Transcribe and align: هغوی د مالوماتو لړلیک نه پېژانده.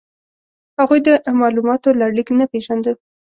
هغوی 0.79 0.99
د 1.07 1.09
مالوماتو 1.39 1.97
لړلیک 1.99 2.27
نه 2.39 2.45
پېژانده. 2.51 2.91